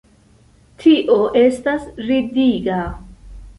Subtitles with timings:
[0.83, 2.83] Tio estas ridiga.